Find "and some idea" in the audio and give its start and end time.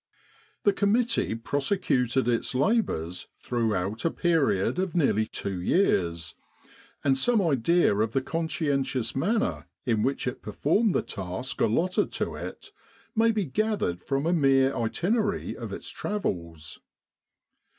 7.03-7.95